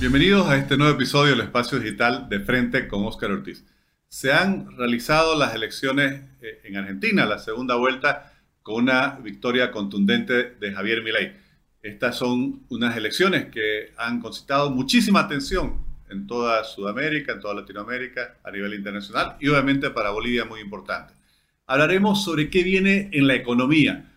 Bienvenidos 0.00 0.48
a 0.48 0.56
este 0.56 0.78
nuevo 0.78 0.94
episodio 0.94 1.32
del 1.32 1.42
Espacio 1.42 1.78
Digital 1.78 2.26
de 2.30 2.40
Frente 2.40 2.88
con 2.88 3.04
Óscar 3.04 3.32
Ortiz. 3.32 3.66
Se 4.08 4.32
han 4.32 4.74
realizado 4.78 5.38
las 5.38 5.54
elecciones 5.54 6.22
eh, 6.40 6.62
en 6.64 6.78
Argentina, 6.78 7.26
la 7.26 7.38
segunda 7.38 7.74
vuelta, 7.74 8.32
con 8.62 8.84
una 8.84 9.18
victoria 9.22 9.70
contundente 9.70 10.54
de 10.58 10.72
Javier 10.72 11.02
Milei. 11.02 11.34
Estas 11.82 12.16
son 12.16 12.62
unas 12.70 12.96
elecciones 12.96 13.50
que 13.50 13.92
han 13.98 14.22
concitado 14.22 14.70
muchísima 14.70 15.20
atención 15.20 15.84
en 16.08 16.26
toda 16.26 16.64
Sudamérica, 16.64 17.32
en 17.32 17.40
toda 17.40 17.52
Latinoamérica, 17.52 18.38
a 18.42 18.50
nivel 18.50 18.72
internacional 18.72 19.36
y 19.38 19.48
obviamente 19.48 19.90
para 19.90 20.12
Bolivia 20.12 20.46
muy 20.46 20.60
importante. 20.60 21.12
Hablaremos 21.66 22.24
sobre 22.24 22.48
qué 22.48 22.62
viene 22.62 23.10
en 23.12 23.26
la 23.26 23.34
economía. 23.34 24.10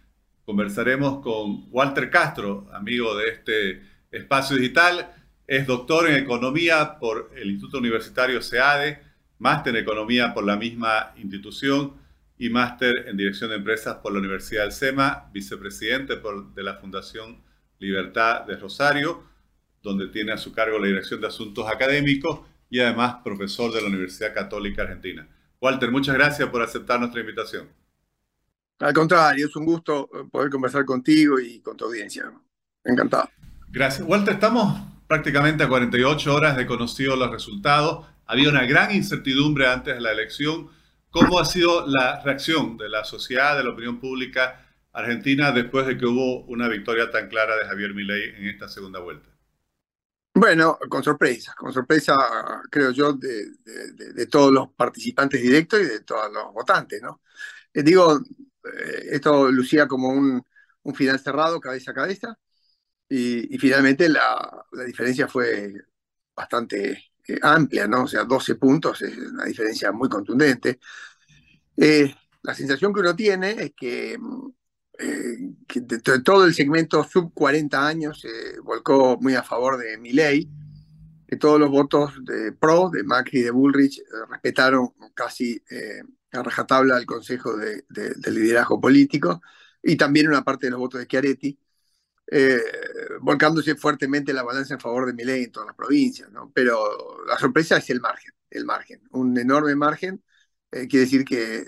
Conversaremos 0.45 1.21
con 1.21 1.65
Walter 1.71 2.09
Castro, 2.09 2.69
amigo 2.71 3.17
de 3.17 3.27
este 3.27 3.81
espacio 4.11 4.55
digital 4.55 5.09
es 5.47 5.67
doctor 5.67 6.09
en 6.09 6.15
economía 6.15 6.97
por 6.99 7.31
el 7.35 7.49
Instituto 7.49 7.77
Universitario 7.77 8.41
SEADE, 8.41 9.01
máster 9.39 9.75
en 9.75 9.83
economía 9.83 10.33
por 10.33 10.45
la 10.45 10.55
misma 10.55 11.13
institución 11.17 11.93
y 12.37 12.49
máster 12.49 13.07
en 13.07 13.17
dirección 13.17 13.49
de 13.49 13.57
empresas 13.57 13.97
por 13.97 14.13
la 14.13 14.19
Universidad 14.19 14.63
del 14.63 14.71
SEMA, 14.71 15.29
vicepresidente 15.33 16.15
de 16.55 16.63
la 16.63 16.75
Fundación 16.75 17.41
Libertad 17.79 18.45
de 18.45 18.55
Rosario, 18.57 19.23
donde 19.81 20.07
tiene 20.07 20.31
a 20.31 20.37
su 20.37 20.53
cargo 20.53 20.79
la 20.79 20.87
dirección 20.87 21.19
de 21.19 21.27
asuntos 21.27 21.67
académicos 21.67 22.41
y 22.69 22.79
además 22.79 23.17
profesor 23.23 23.71
de 23.73 23.81
la 23.81 23.87
Universidad 23.87 24.33
Católica 24.33 24.83
Argentina. 24.83 25.27
Walter, 25.59 25.91
muchas 25.91 26.15
gracias 26.15 26.49
por 26.49 26.61
aceptar 26.61 26.99
nuestra 26.99 27.21
invitación. 27.21 27.69
Al 28.79 28.93
contrario, 28.93 29.45
es 29.45 29.55
un 29.55 29.65
gusto 29.65 30.09
poder 30.31 30.49
conversar 30.49 30.83
contigo 30.85 31.39
y 31.39 31.59
con 31.59 31.77
tu 31.77 31.85
audiencia. 31.85 32.31
Encantado. 32.83 33.29
Gracias. 33.69 34.07
Walter, 34.07 34.33
estamos 34.33 34.92
prácticamente 35.07 35.63
a 35.63 35.69
48 35.69 36.33
horas 36.33 36.57
de 36.57 36.65
conocido 36.65 37.15
los 37.15 37.31
resultados. 37.31 38.05
Había 38.25 38.49
una 38.49 38.65
gran 38.65 38.93
incertidumbre 38.93 39.67
antes 39.67 39.95
de 39.95 40.01
la 40.01 40.11
elección. 40.11 40.69
¿Cómo 41.09 41.39
ha 41.39 41.45
sido 41.45 41.85
la 41.87 42.21
reacción 42.23 42.77
de 42.77 42.89
la 42.89 43.03
sociedad, 43.03 43.57
de 43.57 43.63
la 43.63 43.71
opinión 43.71 43.99
pública 43.99 44.65
argentina 44.93 45.51
después 45.51 45.85
de 45.87 45.97
que 45.97 46.05
hubo 46.05 46.45
una 46.45 46.67
victoria 46.67 47.09
tan 47.11 47.27
clara 47.27 47.55
de 47.55 47.65
Javier 47.65 47.93
Milei 47.93 48.35
en 48.35 48.47
esta 48.47 48.67
segunda 48.67 48.99
vuelta? 48.99 49.29
Bueno, 50.35 50.79
con 50.89 51.03
sorpresa, 51.03 51.53
con 51.55 51.71
sorpresa, 51.71 52.17
creo 52.71 52.91
yo, 52.91 53.13
de, 53.13 53.51
de, 54.13 54.25
todos 54.25 54.51
los 54.51 54.69
participantes 54.71 55.39
directos 55.41 55.79
y 55.81 55.85
de 55.85 55.99
todos 55.99 56.31
los 56.31 56.51
votantes, 56.51 56.99
¿no? 57.03 57.21
Eh, 57.71 57.83
digo, 57.83 58.19
eh, 58.63 59.09
esto 59.11 59.51
lucía 59.51 59.87
como 59.87 60.09
un, 60.09 60.43
un 60.83 60.95
final 60.95 61.19
cerrado, 61.19 61.59
cabeza 61.59 61.91
a 61.91 61.93
cabeza, 61.93 62.37
y, 63.09 63.57
finalmente 63.57 64.09
la, 64.09 64.65
la, 64.71 64.83
diferencia 64.83 65.27
fue 65.27 65.73
bastante 66.35 67.13
eh, 67.27 67.39
amplia, 67.41 67.87
¿no? 67.87 68.03
O 68.03 68.07
sea, 68.07 68.25
12 68.25 68.55
puntos 68.55 69.01
es 69.01 69.17
una 69.17 69.45
diferencia 69.45 69.91
muy 69.91 70.09
contundente. 70.09 70.79
Eh, 71.77 72.13
la 72.41 72.53
sensación 72.53 72.93
que 72.93 72.99
uno 72.99 73.15
tiene 73.15 73.51
es 73.51 73.73
que, 73.75 74.17
eh, 74.99 75.37
de, 75.75 76.21
todo 76.21 76.45
el 76.45 76.53
segmento 76.53 77.03
sub 77.03 77.33
40 77.33 77.87
años 77.87 78.19
se 78.21 78.59
volcó 78.61 79.17
muy 79.21 79.35
a 79.35 79.43
favor 79.43 79.77
de 79.77 79.97
Milley, 79.97 80.49
que 81.27 81.37
todos 81.37 81.59
los 81.59 81.69
votos 81.69 82.13
de 82.25 82.51
pro, 82.51 82.89
de 82.89 83.03
Macri 83.03 83.39
y 83.39 83.43
de 83.43 83.51
Bullrich, 83.51 84.01
respetaron 84.29 84.89
casi 85.15 85.63
a 86.31 86.43
rajatabla 86.43 86.97
el 86.97 87.05
Consejo 87.05 87.55
de 87.57 87.85
Liderazgo 88.31 88.79
Político, 88.81 89.41
y 89.81 89.95
también 89.95 90.27
una 90.27 90.43
parte 90.43 90.67
de 90.67 90.71
los 90.71 90.79
votos 90.79 90.99
de 90.99 91.07
Chiaretti 91.07 91.57
eh, 92.35 92.59
volcándose 93.21 93.75
fuertemente 93.75 94.33
la 94.33 94.41
balanza 94.43 94.73
en 94.73 94.79
favor 94.79 95.05
de 95.05 95.13
Milei 95.13 95.43
en 95.43 95.51
todas 95.51 95.67
las 95.67 95.75
provincias, 95.75 96.31
¿no? 96.31 96.51
Pero 96.53 97.23
la 97.27 97.37
sorpresa 97.37 97.77
es 97.77 97.89
el 97.91 98.01
margen, 98.01 98.33
el 98.49 98.65
margen, 98.65 99.01
un 99.11 99.37
enorme 99.37 99.75
margen. 99.75 100.23
Eh, 100.71 100.87
quiere 100.87 101.05
decir 101.05 101.23
que 101.23 101.63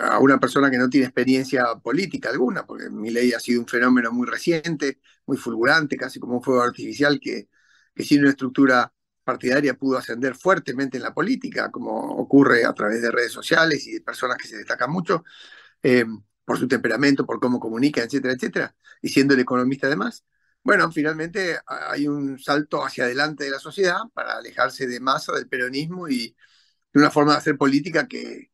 a 0.00 0.18
una 0.18 0.38
persona 0.40 0.70
que 0.70 0.78
no 0.78 0.88
tiene 0.88 1.06
experiencia 1.06 1.66
política 1.76 2.30
alguna, 2.30 2.66
porque 2.66 2.90
Milei 2.90 3.32
ha 3.32 3.40
sido 3.40 3.60
un 3.60 3.66
fenómeno 3.68 4.10
muy 4.12 4.26
reciente, 4.26 5.00
muy 5.26 5.36
fulgurante, 5.36 5.96
casi 5.96 6.18
como 6.20 6.34
un 6.36 6.42
fuego 6.42 6.62
artificial 6.62 7.20
que, 7.20 7.48
que 7.94 8.02
sin 8.04 8.20
una 8.22 8.30
estructura 8.30 8.92
partidaria 9.24 9.74
pudo 9.74 9.98
ascender 9.98 10.34
fuertemente 10.34 10.96
en 10.96 11.04
la 11.04 11.14
política, 11.14 11.70
como 11.70 11.92
ocurre 12.16 12.64
a 12.64 12.72
través 12.74 13.02
de 13.02 13.10
redes 13.12 13.32
sociales 13.32 13.86
y 13.86 13.92
de 13.92 14.00
personas 14.00 14.36
que 14.36 14.48
se 14.48 14.56
destacan 14.56 14.90
mucho. 14.90 15.24
Eh, 15.82 16.04
por 16.52 16.58
su 16.58 16.68
temperamento, 16.68 17.24
por 17.24 17.40
cómo 17.40 17.58
comunica, 17.58 18.02
etcétera, 18.02 18.34
etcétera, 18.34 18.76
y 19.00 19.08
siendo 19.08 19.32
el 19.32 19.40
economista 19.40 19.86
además. 19.86 20.22
Bueno, 20.62 20.92
finalmente 20.92 21.58
hay 21.66 22.06
un 22.06 22.38
salto 22.38 22.84
hacia 22.84 23.04
adelante 23.04 23.44
de 23.44 23.50
la 23.50 23.58
sociedad 23.58 24.00
para 24.12 24.36
alejarse 24.36 24.86
de 24.86 25.00
masa, 25.00 25.32
del 25.32 25.48
peronismo 25.48 26.08
y 26.10 26.36
de 26.92 27.00
una 27.00 27.10
forma 27.10 27.32
de 27.32 27.38
hacer 27.38 27.56
política 27.56 28.06
que, 28.06 28.50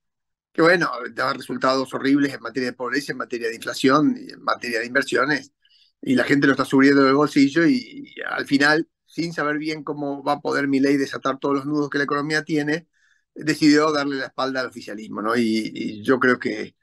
que 0.53 0.62
bueno, 0.62 0.92
daba 1.12 1.32
resultados 1.34 1.92
horribles 1.92 2.32
en 2.34 2.41
materia 2.41 2.70
de 2.70 2.76
pobreza, 2.76 3.10
en 3.12 3.19
materia 3.19 3.48
de 3.48 3.56
inflación 3.56 4.16
y 4.16 4.32
en 4.32 4.42
materia 4.44 4.78
de 4.78 4.87
inversiones. 4.87 5.53
Y 6.00 6.14
la 6.14 6.22
gente 6.25 6.47
lo 6.47 6.53
está 6.53 6.64
subiendo 6.64 7.03
del 7.03 7.14
bolsillo 7.14 7.66
y, 7.66 8.14
al 8.28 8.47
final, 8.47 8.88
sin 9.06 9.32
saber 9.32 9.58
bien 9.58 9.82
cómo 9.82 10.22
va 10.22 10.34
a 10.34 10.41
poder 10.41 10.69
mi 10.69 10.78
ley 10.78 10.97
desatar 10.98 11.38
todos 11.41 11.56
los 11.56 11.66
nudos 11.66 11.91
que 11.91 11.98
la 11.98 12.04
economía 12.04 12.44
tiene, 12.44 12.87
decidió 13.34 13.91
darle 13.92 14.16
la 14.19 14.26
espalda 14.26 14.60
al 14.60 14.69
oficialismo, 14.69 15.20
¿no? 15.22 15.37
y 15.37 16.03
yo 16.04 16.20
creo 16.20 16.38
que 16.38 16.78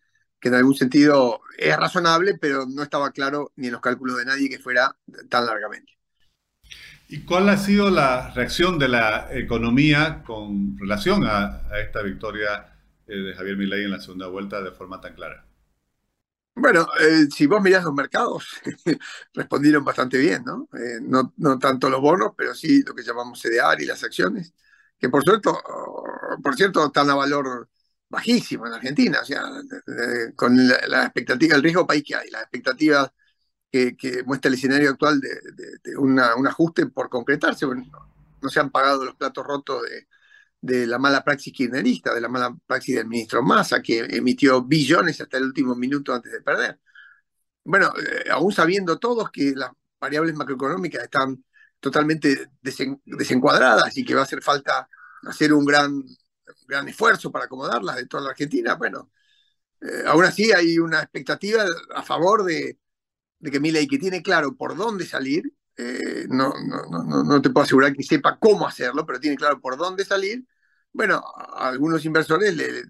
que 0.46 0.50
en 0.50 0.56
algún 0.56 0.76
sentido 0.76 1.42
es 1.58 1.76
razonable, 1.76 2.38
pero 2.40 2.68
no 2.68 2.84
estaba 2.84 3.10
claro 3.10 3.52
ni 3.56 3.66
en 3.66 3.74
los 3.74 3.82
cálculos 3.82 4.18
de 4.18 4.26
nadie 4.26 4.48
que 4.48 4.60
fuera 4.60 4.96
tan 5.28 5.48
largamente. 5.48 5.98
¿Y 7.10 7.22
cuál 7.22 7.50
ha 7.50 7.58
sido 7.58 7.90
la 7.90 8.32
reacción 8.32 8.78
de 8.78 8.88
la 8.88 9.28
economía 9.32 10.22
con 10.24 10.78
relación 10.78 11.24
a, 11.26 11.64
esta 11.84 12.04
victoria 12.04 12.78
eh, 13.08 13.16
de 13.16 13.34
Javier 13.34 13.58
Milei 13.58 13.86
en 13.86 13.90
la 13.90 14.00
segunda 14.00 14.28
vuelta 14.28 14.62
de 14.62 14.70
forma 14.70 15.02
tan 15.02 15.16
clara? 15.16 15.48
Bueno, 16.54 16.90
eh, 17.00 17.26
si 17.36 17.48
vos 17.48 17.64
mirás 17.64 17.84
los 17.84 17.96
mercados, 17.96 18.48
respondieron 19.34 19.84
bastante 19.84 20.20
bien, 20.20 20.44
¿no? 20.46 20.70
Eh, 20.78 21.00
¿no? 21.02 21.34
¿no? 21.38 21.58
tanto 21.58 21.90
los 21.90 22.02
bonos, 22.02 22.34
pero 22.38 22.54
sí 22.54 22.84
lo 22.84 22.94
que 22.94 23.02
llamamos 23.02 23.42
CDR 23.42 23.82
y 23.82 23.88
las 23.88 24.04
acciones, 24.04 24.54
que 25.00 25.10
por 25.10 25.24
cierto, 25.24 25.60
por 26.44 26.56
cierto 26.56 26.86
están 26.86 27.10
a 27.10 27.16
valor 27.16 27.68
bajísimo 28.10 28.68
en 28.68 28.74
Argentina, 28.74 29.20
o 29.22 29.26
sea, 29.26 29.44
con 30.36 30.56
la, 30.68 31.04
expectativa, 31.04 31.56
el 31.56 31.64
riesgo 31.64 31.88
país 31.88 32.04
que 32.06 32.16
hay, 32.16 32.30
las 32.30 32.44
expectativas 32.44 33.12
que, 33.72 34.24
muestra 34.26 34.50
el 34.50 34.56
escenario 34.56 34.92
actual 34.92 35.20
de, 35.20 35.98
un 35.98 36.20
ajuste 36.20 36.86
por 36.88 37.10
concretarse, 37.10 37.66
no 37.66 38.50
se 38.50 38.60
han 38.60 38.70
pagado 38.70 39.06
los 39.06 39.16
platos 39.16 39.46
rotos 39.46 39.82
de, 40.62 40.88
la 40.88 40.98
mala 40.98 41.24
praxis 41.24 41.54
kirchnerista, 41.54 42.14
de 42.14 42.22
la 42.22 42.30
mala 42.30 42.56
praxis 42.66 42.96
del 42.96 43.08
ministro 43.08 43.44
Massa, 43.44 43.82
que 43.82 44.00
emitió 44.00 44.64
billones 44.64 45.20
hasta 45.22 45.38
el 45.38 45.46
último 45.46 45.76
minuto 45.76 46.14
antes 46.14 46.32
de 46.32 46.42
perder. 46.42 46.80
Bueno, 47.64 47.92
eh, 47.98 48.30
aún 48.32 48.52
sabiendo 48.52 49.00
todos 49.00 49.32
que 49.32 49.54
las 49.56 49.72
variables 50.00 50.36
macroeconómicas 50.36 51.04
están 51.04 51.44
totalmente 51.80 52.50
desencuadradas 52.62 53.98
y 53.98 54.06
que 54.06 54.16
va 54.16 54.22
a 54.22 54.24
hacer 54.24 54.42
falta 54.42 54.88
hacer 55.24 55.54
un 55.54 55.66
gran 55.66 56.04
gran 56.68 56.88
esfuerzo 56.88 57.32
para 57.32 57.46
acomodarlas 57.46 57.98
de 57.98 58.08
toda 58.08 58.24
la 58.24 58.30
Argentina, 58.32 58.76
bueno, 58.76 59.12
eh, 59.82 60.04
aún 60.08 60.24
así 60.24 60.52
hay 60.52 60.78
una 60.80 61.02
expectativa 61.02 61.66
a 61.94 62.04
favor 62.04 62.44
de, 62.44 62.80
de 63.40 63.52
que 63.52 63.60
Milei, 63.60 63.88
que 63.88 64.00
tiene 64.00 64.22
claro 64.22 64.56
por 64.56 64.76
dónde 64.76 65.06
salir, 65.06 65.52
eh, 65.78 66.26
no, 66.30 66.54
no, 66.68 67.04
no, 67.04 67.24
no, 67.24 67.42
te 67.42 67.50
puedo 67.50 67.66
asegurar 67.66 67.94
que 67.94 68.04
sepa 68.04 68.38
cómo 68.40 68.68
hacerlo, 68.68 69.06
pero 69.06 69.20
tiene 69.20 69.36
claro 69.36 69.60
por 69.60 69.78
dónde 69.78 70.06
salir, 70.06 70.46
bueno, 70.94 71.22
a 71.36 71.68
algunos 71.68 72.06
inversores 72.06 72.56
le, 72.56 72.84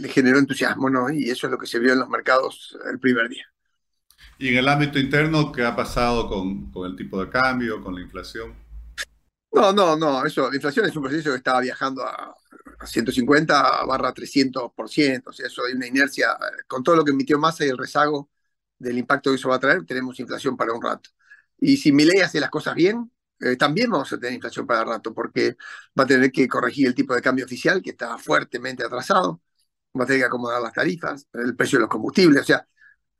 le, 0.00 0.08
generó 0.08 0.38
entusiasmo, 0.38 0.90
¿no? 0.90 1.08
Y 1.10 1.30
eso 1.30 1.46
es 1.46 1.52
lo 1.52 1.58
que 1.58 1.68
se 1.68 1.78
vio 1.78 1.92
en 1.92 2.00
los 2.00 2.08
mercados 2.08 2.76
el 2.90 2.98
primer 2.98 3.28
día. 3.28 3.46
¿Y 4.38 4.48
en 4.48 4.58
el 4.58 4.68
ámbito 4.68 4.98
interno 4.98 5.52
qué 5.52 5.64
ha 5.64 5.76
pasado 5.76 6.28
con, 6.28 6.72
con 6.72 6.90
el 6.90 6.96
tipo 6.96 7.24
de 7.24 7.30
cambio, 7.30 7.80
con 7.80 7.94
la 7.94 8.00
inflación? 8.00 8.54
No, 9.52 9.72
no, 9.72 9.96
no, 9.96 10.24
eso, 10.24 10.48
la 10.48 10.56
inflación 10.56 10.86
es 10.86 10.96
un 10.96 11.02
proceso 11.02 11.30
que 11.30 11.36
estaba 11.36 11.60
viajando 11.60 12.02
a, 12.02 12.34
150 12.84 13.84
barra 13.84 14.12
300%, 14.12 15.30
o 15.30 15.32
sea, 15.32 15.46
eso 15.46 15.64
hay 15.64 15.74
una 15.74 15.86
inercia, 15.86 16.36
con 16.66 16.82
todo 16.82 16.96
lo 16.96 17.04
que 17.04 17.12
emitió 17.12 17.38
Massa 17.38 17.64
y 17.64 17.68
el 17.68 17.78
rezago 17.78 18.30
del 18.78 18.98
impacto 18.98 19.30
que 19.30 19.36
eso 19.36 19.48
va 19.48 19.56
a 19.56 19.60
traer, 19.60 19.84
tenemos 19.86 20.18
inflación 20.20 20.56
para 20.56 20.72
un 20.72 20.82
rato. 20.82 21.10
Y 21.58 21.76
si 21.76 21.92
Milei 21.92 22.20
hace 22.20 22.40
las 22.40 22.50
cosas 22.50 22.74
bien, 22.74 23.10
eh, 23.40 23.56
también 23.56 23.90
vamos 23.90 24.12
a 24.12 24.18
tener 24.18 24.34
inflación 24.34 24.66
para 24.66 24.84
rato, 24.84 25.14
porque 25.14 25.56
va 25.98 26.04
a 26.04 26.06
tener 26.06 26.32
que 26.32 26.48
corregir 26.48 26.86
el 26.88 26.94
tipo 26.94 27.14
de 27.14 27.22
cambio 27.22 27.44
oficial, 27.44 27.82
que 27.82 27.90
está 27.90 28.18
fuertemente 28.18 28.84
atrasado, 28.84 29.42
va 29.98 30.04
a 30.04 30.06
tener 30.06 30.22
que 30.22 30.26
acomodar 30.26 30.60
las 30.62 30.72
tarifas, 30.72 31.26
el 31.34 31.56
precio 31.56 31.78
de 31.78 31.82
los 31.82 31.90
combustibles, 31.90 32.42
o 32.42 32.44
sea, 32.44 32.66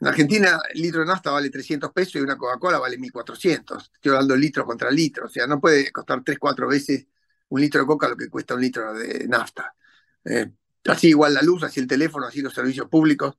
en 0.00 0.08
Argentina 0.08 0.60
el 0.74 0.82
litro 0.82 1.00
de 1.00 1.06
nafta 1.06 1.30
vale 1.30 1.48
300 1.48 1.92
pesos 1.92 2.16
y 2.16 2.20
una 2.20 2.36
Coca-Cola 2.36 2.78
vale 2.80 2.98
1.400. 2.98 3.92
Estoy 3.94 4.10
hablando 4.12 4.34
litro 4.36 4.64
contra 4.66 4.90
litro, 4.90 5.26
o 5.26 5.28
sea, 5.28 5.46
no 5.46 5.60
puede 5.60 5.92
costar 5.92 6.22
3, 6.24 6.38
4 6.40 6.66
veces 6.68 7.06
un 7.52 7.60
litro 7.60 7.80
de 7.82 7.86
coca 7.86 8.08
lo 8.08 8.16
que 8.16 8.30
cuesta 8.30 8.54
un 8.54 8.62
litro 8.62 8.94
de 8.94 9.26
nafta. 9.28 9.74
Eh, 10.24 10.50
así 10.86 11.08
igual 11.08 11.34
la 11.34 11.42
luz, 11.42 11.62
así 11.62 11.80
el 11.80 11.86
teléfono, 11.86 12.26
así 12.26 12.40
los 12.40 12.54
servicios 12.54 12.88
públicos. 12.88 13.36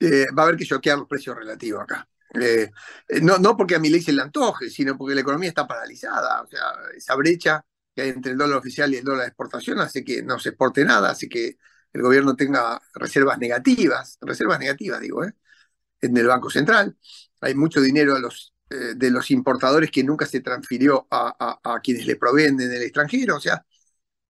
Eh, 0.00 0.26
va 0.36 0.42
a 0.42 0.46
haber 0.46 0.56
que 0.56 0.66
choquear 0.66 0.98
los 0.98 1.08
precios 1.08 1.36
relativos 1.36 1.82
acá. 1.82 2.08
Eh, 2.34 2.70
no, 3.22 3.38
no 3.38 3.56
porque 3.56 3.76
a 3.76 3.78
mi 3.78 3.88
ley 3.88 4.02
se 4.02 4.12
le 4.12 4.22
antoje, 4.22 4.68
sino 4.68 4.98
porque 4.98 5.14
la 5.14 5.20
economía 5.20 5.48
está 5.48 5.66
paralizada. 5.66 6.42
O 6.42 6.46
sea, 6.48 6.62
esa 6.96 7.14
brecha 7.14 7.64
que 7.94 8.02
hay 8.02 8.08
entre 8.10 8.32
el 8.32 8.38
dólar 8.38 8.58
oficial 8.58 8.92
y 8.92 8.96
el 8.96 9.04
dólar 9.04 9.22
de 9.22 9.28
exportación 9.28 9.78
hace 9.78 10.04
que 10.04 10.22
no 10.22 10.38
se 10.40 10.50
exporte 10.50 10.84
nada, 10.84 11.10
hace 11.10 11.28
que 11.28 11.56
el 11.92 12.02
gobierno 12.02 12.34
tenga 12.34 12.80
reservas 12.94 13.38
negativas, 13.38 14.18
reservas 14.20 14.58
negativas, 14.58 15.00
digo, 15.00 15.22
en 15.24 16.16
el 16.16 16.26
Banco 16.26 16.50
Central. 16.50 16.96
Hay 17.40 17.54
mucho 17.54 17.80
dinero 17.80 18.14
de 18.14 18.20
los, 18.22 18.53
eh, 18.74 18.94
de 18.96 19.10
los 19.10 19.30
importadores 19.30 19.90
que 19.90 20.04
nunca 20.04 20.26
se 20.26 20.40
transfirió 20.40 21.06
a, 21.10 21.60
a, 21.62 21.80
quienes 21.80 22.06
le 22.06 22.16
proveen 22.16 22.60
en 22.60 22.72
el 22.72 22.82
extranjero. 22.82 23.36
O 23.36 23.40
sea, 23.40 23.64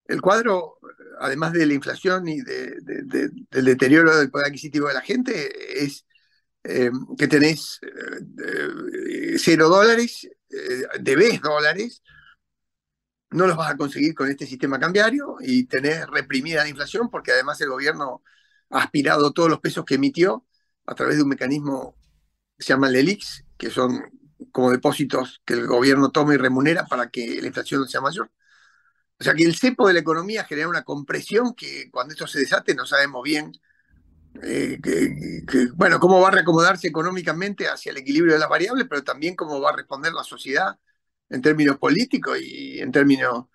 el 0.07 0.21
cuadro, 0.21 0.79
además 1.21 1.53
de 1.53 1.67
la 1.67 1.75
inflación 1.75 2.29
y 2.29 2.43
de, 2.43 2.77
del 2.83 3.65
deterioro 3.65 4.17
del 4.17 4.31
poder 4.31 4.49
adquisitivo 4.49 4.89
de 4.89 4.95
la 4.95 5.01
gente, 5.01 5.85
es 5.85 6.07
eh, 6.65 6.91
que 7.19 7.29
tenés 7.29 7.81
eh, 7.83 9.37
cero 9.39 9.69
dólares, 9.69 10.29
debes 11.01 11.41
dólares, 11.41 12.03
no 13.31 13.47
los 13.47 13.57
vas 13.57 13.73
a 13.73 13.77
conseguir 13.77 14.15
con 14.15 14.31
este 14.31 14.47
sistema 14.47 14.79
cambiario 14.79 15.37
y 15.41 15.65
tenés 15.65 16.07
reprimida 16.09 16.63
la 16.63 16.69
inflación 16.69 17.11
porque 17.11 17.33
además 17.33 17.61
el 17.61 17.71
gobierno 17.71 18.23
ha 18.71 18.83
aspirado 18.83 19.33
todos 19.33 19.49
los 19.51 19.61
pesos 19.61 19.85
que 19.85 19.97
emitió 19.97 20.47
a 20.87 20.95
través 20.95 21.17
de 21.17 21.23
un 21.23 21.31
mecanismo 21.31 21.97
que 22.57 22.65
se 22.65 22.73
llama 22.73 22.89
LELIX, 22.91 23.45
que 23.57 23.71
son 23.71 24.05
como 24.53 24.71
depósitos 24.71 25.43
que 25.45 25.55
el 25.55 25.67
gobierno 25.67 26.11
toma 26.11 26.35
y 26.35 26.37
remunera 26.37 26.87
para 26.87 27.11
que 27.11 27.41
la 27.41 27.47
inflación 27.47 27.89
sea 27.89 28.01
mayor. 28.01 28.31
O 29.19 29.25
sea 29.25 29.35
que 29.35 29.45
el 29.45 29.57
cepo 29.57 29.87
de 29.87 29.95
la 29.95 30.01
economía 30.01 30.45
genera 30.45 30.69
una 30.69 30.83
compresión 30.83 31.55
que 31.55 31.91
cuando 31.91 32.13
esto 32.13 32.27
se 32.27 32.41
desate 32.41 32.75
no 32.75 32.87
sabemos 32.87 33.23
bien 33.23 33.53
eh, 34.43 34.81
bueno, 35.75 36.01
cómo 36.01 36.21
va 36.21 36.29
a 36.29 36.33
reacomodarse 36.33 36.89
económicamente 36.89 37.69
hacia 37.69 37.93
el 37.93 37.99
equilibrio 37.99 38.35
de 38.35 38.41
las 38.41 38.49
variables, 38.49 38.87
pero 38.89 39.05
también 39.05 39.37
cómo 39.37 39.61
va 39.61 39.71
a 39.71 39.77
responder 39.77 40.13
la 40.13 40.25
sociedad 40.25 40.77
en 41.29 41.41
términos 41.41 41.79
políticos 41.79 42.39
y 42.41 42.81
en 42.81 42.91
términos 42.91 43.47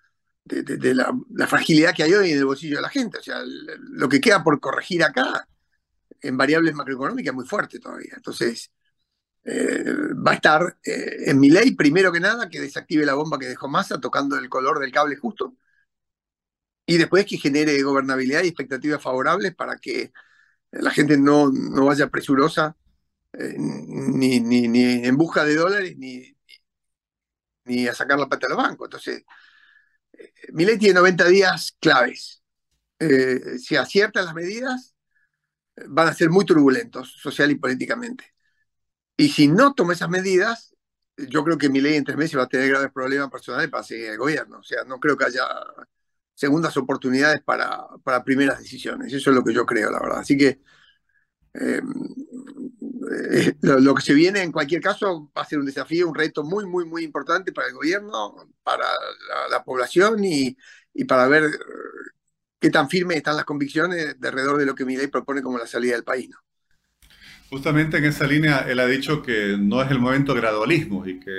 de, 0.44 0.94
la, 0.94 1.14
fragilidad 1.46 1.94
que 1.94 2.02
hay 2.02 2.14
hoy 2.14 2.32
en 2.32 2.38
el 2.38 2.44
bolsillo 2.44 2.76
de 2.76 2.82
la 2.82 2.88
gente. 2.88 3.18
O 3.18 3.22
sea, 3.22 3.40
lo 3.44 4.08
que 4.08 4.20
queda 4.20 4.42
por 4.42 4.58
corregir 4.58 5.04
acá 5.04 5.46
en 6.22 6.36
variables 6.36 6.74
macroeconómicas 6.74 7.30
es 7.30 7.36
muy 7.36 7.46
fuerte 7.46 7.78
todavía. 7.78 8.14
Entonces, 8.16 8.70
eh, 9.44 9.84
va 10.26 10.32
a 10.32 10.34
estar 10.34 10.78
eh, 10.84 11.30
en 11.30 11.40
mi 11.40 11.50
ley, 11.50 11.74
primero 11.74 12.12
que 12.12 12.20
nada, 12.20 12.48
que 12.48 12.60
desactive 12.60 13.06
la 13.06 13.14
bomba 13.14 13.38
que 13.38 13.46
dejó 13.46 13.68
Massa 13.68 14.00
tocando 14.00 14.36
el 14.36 14.48
color 14.48 14.78
del 14.80 14.92
cable 14.92 15.16
justo. 15.16 15.54
Y 16.86 16.98
después 16.98 17.24
que 17.26 17.38
genere 17.38 17.80
gobernabilidad 17.82 18.42
y 18.42 18.48
expectativas 18.48 19.02
favorables 19.02 19.54
para 19.54 19.76
que 19.78 20.12
la 20.72 20.90
gente 20.90 21.18
no, 21.18 21.50
no 21.52 21.86
vaya 21.86 22.08
presurosa 22.08 22.76
eh, 23.34 23.54
ni, 23.58 24.40
ni, 24.40 24.68
ni, 24.68 25.06
en 25.06 25.16
busca 25.16 25.44
de 25.44 25.56
dólares 25.56 25.96
ni, 25.98 26.36
ni 27.64 27.86
a 27.88 27.94
sacar 27.94 28.18
la 28.18 28.28
pata 28.28 28.46
a 28.46 28.50
los 28.50 28.58
bancos. 28.58 28.86
Entonces, 28.86 29.24
mi 30.52 30.64
ley 30.64 30.78
tiene 30.78 30.94
90 30.94 31.26
días 31.28 31.76
claves. 31.80 32.42
si 33.58 33.76
acierta 33.76 34.22
las 34.22 34.34
medidas, 34.34 34.94
van 35.88 36.08
a 36.08 36.14
ser 36.14 36.30
muy 36.30 36.44
turbulentos 36.44 37.12
social 37.20 37.50
y 37.50 37.56
políticamente. 37.56 38.34
Y 39.20 39.28
si 39.28 39.48
no 39.48 39.74
toma 39.74 39.92
esas 39.92 40.08
medidas, 40.08 40.74
yo 41.28 41.44
creo 41.44 41.58
que 41.58 41.68
mi 41.68 41.82
ley 41.82 41.96
en 41.96 42.04
tres 42.04 42.16
meses 42.16 42.38
va 42.38 42.44
a 42.44 42.48
tener 42.48 42.70
graves 42.70 42.90
problemas 42.90 43.30
personales 43.30 43.68
para 43.68 43.82
seguir 43.82 44.06
el 44.06 44.16
gobierno. 44.16 44.60
O 44.60 44.62
sea, 44.62 44.82
no 44.84 44.98
creo 44.98 45.14
que 45.14 45.26
haya 45.26 45.44
segundas 46.34 46.74
oportunidades 46.78 47.42
para, 47.42 47.86
para 48.02 48.24
primeras 48.24 48.60
decisiones. 48.60 49.12
Eso 49.12 49.28
es 49.28 49.36
lo 49.36 49.44
que 49.44 49.52
yo 49.52 49.66
creo, 49.66 49.90
la 49.90 50.00
verdad. 50.00 50.20
Así 50.20 50.38
que 50.38 50.62
eh, 51.52 51.82
eh, 53.34 53.56
lo, 53.60 53.94
que 53.94 54.00
se 54.00 54.14
viene 54.14 54.40
en 54.42 54.52
cualquier 54.52 54.80
caso 54.80 55.30
va 55.36 55.42
a 55.42 55.44
ser 55.44 55.58
un 55.58 55.66
desafío, 55.66 56.08
un 56.08 56.14
reto 56.14 56.42
muy, 56.42 56.64
muy, 56.64 56.86
muy 56.86 57.04
importante 57.04 57.52
para 57.52 57.68
el 57.68 57.74
gobierno, 57.74 58.48
para 58.62 58.86
la, 59.50 59.62
población 59.62 60.24
y, 60.24 60.56
y, 60.94 61.04
para 61.04 61.28
ver 61.28 61.44
eh, 61.44 61.58
qué 62.58 62.70
tan 62.70 62.88
firmes 62.88 63.18
están 63.18 63.36
las 63.36 63.44
convicciones 63.44 64.18
de 64.18 64.28
alrededor 64.28 64.56
de 64.56 64.64
lo 64.64 64.74
que 64.74 64.86
mi 64.86 64.96
ley 64.96 65.08
propone 65.08 65.42
como 65.42 65.58
la 65.58 65.66
salida 65.66 65.92
del 65.92 66.04
país. 66.04 66.30
¿no? 66.30 66.38
Justamente 67.50 67.98
en 67.98 68.04
esa 68.04 68.26
línea, 68.28 68.60
él 68.68 68.78
ha 68.78 68.86
dicho 68.86 69.22
que 69.22 69.56
no 69.58 69.82
es 69.82 69.90
el 69.90 69.98
momento 69.98 70.32
de 70.32 70.40
gradualismo 70.40 71.04
y 71.04 71.18
que 71.18 71.34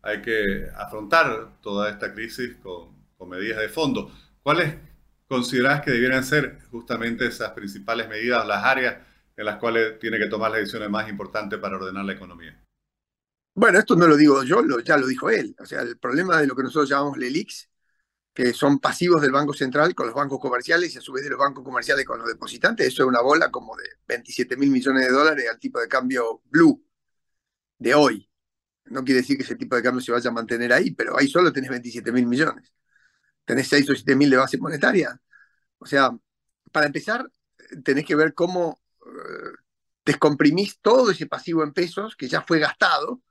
hay 0.00 0.22
que 0.22 0.68
afrontar 0.76 1.60
toda 1.60 1.90
esta 1.90 2.14
crisis 2.14 2.56
con, 2.62 2.92
medidas 3.28 3.60
de 3.60 3.68
fondo. 3.68 4.12
¿Cuáles 4.42 4.74
consideras 5.28 5.80
que 5.80 5.92
debieran 5.92 6.24
ser 6.24 6.58
justamente 6.70 7.26
esas 7.26 7.50
principales 7.52 8.08
medidas, 8.08 8.46
las 8.46 8.64
áreas 8.64 8.96
en 9.36 9.44
las 9.44 9.56
cuales 9.56 9.98
tiene 10.00 10.18
que 10.18 10.26
tomar 10.26 10.50
las 10.50 10.60
decisiones 10.60 10.90
más 10.90 11.08
importantes 11.08 11.58
para 11.58 11.76
ordenar 11.76 12.04
la 12.04 12.12
economía? 12.12 12.60
Bueno, 13.54 13.78
esto 13.78 13.94
no 13.94 14.06
lo 14.08 14.16
digo 14.16 14.42
yo, 14.42 14.60
ya 14.80 14.96
lo 14.96 15.06
dijo 15.06 15.30
él. 15.30 15.54
O 15.58 15.66
sea, 15.66 15.82
el 15.82 15.98
problema 15.98 16.40
de 16.40 16.46
lo 16.48 16.56
que 16.56 16.64
nosotros 16.64 16.88
llamamos 16.88 17.16
LELIX 17.16 17.68
que 18.34 18.52
son 18.54 18.78
pasivos 18.78 19.20
del 19.20 19.32
Banco 19.32 19.52
Central 19.52 19.94
con 19.94 20.06
los 20.06 20.14
bancos 20.14 20.40
comerciales 20.40 20.94
y 20.94 20.98
a 20.98 21.00
su 21.00 21.12
vez 21.12 21.24
de 21.24 21.30
los 21.30 21.38
bancos 21.38 21.64
comerciales 21.64 22.04
con 22.06 22.18
los 22.18 22.28
depositantes. 22.28 22.86
Eso 22.86 23.02
es 23.02 23.08
una 23.08 23.20
bola 23.20 23.50
como 23.50 23.76
de 23.76 23.84
27 24.08 24.56
mil 24.56 24.70
millones 24.70 25.06
de 25.06 25.12
dólares 25.12 25.46
al 25.50 25.58
tipo 25.58 25.80
de 25.80 25.88
cambio 25.88 26.42
blue 26.46 26.82
de 27.78 27.94
hoy. 27.94 28.28
No 28.86 29.04
quiere 29.04 29.20
decir 29.20 29.36
que 29.36 29.44
ese 29.44 29.56
tipo 29.56 29.76
de 29.76 29.82
cambio 29.82 30.00
se 30.02 30.12
vaya 30.12 30.30
a 30.30 30.32
mantener 30.32 30.72
ahí, 30.72 30.92
pero 30.92 31.18
ahí 31.18 31.28
solo 31.28 31.52
tenés 31.52 31.70
27 31.70 32.12
mil 32.12 32.26
millones. 32.26 32.72
Tenés 33.44 33.68
6 33.68 33.90
o 33.90 33.94
7 33.94 34.16
mil 34.16 34.30
de 34.30 34.36
base 34.36 34.58
monetaria. 34.58 35.20
O 35.78 35.86
sea, 35.86 36.10
para 36.72 36.86
empezar, 36.86 37.30
tenés 37.84 38.04
que 38.06 38.16
ver 38.16 38.34
cómo 38.34 38.82
eh, 39.06 39.56
descomprimís 40.04 40.78
todo 40.80 41.10
ese 41.10 41.26
pasivo 41.26 41.62
en 41.62 41.72
pesos 41.72 42.16
que 42.16 42.28
ya 42.28 42.42
fue 42.42 42.58
gastado 42.58 43.22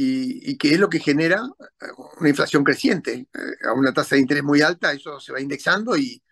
y, 0.00 0.56
que 0.58 0.72
es 0.74 0.78
lo 0.78 0.88
que 0.88 1.00
genera 1.00 1.42
eh, 1.80 1.86
una 2.20 2.28
inflación 2.28 2.62
creciente. 2.62 3.28
Eh, 3.34 3.66
a 3.66 3.72
una 3.72 3.92
tasa 3.92 4.14
de 4.14 4.20
interés 4.20 4.44
muy 4.44 4.62
alta, 4.62 4.92
eso 4.92 5.18
se 5.18 5.32
va 5.32 5.40
indexando 5.40 5.96
y, 5.96 6.22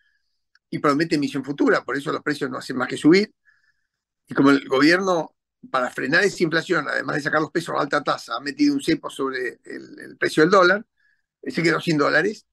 y 0.70 0.78
promete 0.78 1.16
emisión 1.16 1.44
futura, 1.44 1.84
por 1.84 1.96
eso 1.96 2.12
los 2.12 2.22
precios 2.22 2.48
no 2.50 2.58
hacen 2.58 2.76
más 2.76 2.88
que 2.88 2.96
subir. 2.96 3.34
Y 4.28 4.34
como 4.34 4.50
el 4.50 4.68
gobierno, 4.68 5.34
para 5.70 5.90
frenar 5.90 6.24
esa 6.24 6.44
inflación, 6.44 6.86
además 6.88 7.16
de 7.16 7.22
sacar 7.22 7.40
los 7.40 7.50
pesos 7.50 7.74
a 7.76 7.80
alta 7.80 8.02
tasa, 8.04 8.36
ha 8.36 8.40
metido 8.40 8.74
un 8.74 8.82
cepo 8.82 9.10
sobre 9.10 9.60
el, 9.64 10.16
precio 10.18 10.42
del 10.44 10.50
dólar, 10.50 10.86
se 11.42 11.62
quedó 11.62 11.80
sin 11.80 11.98
dólares, 11.98 12.46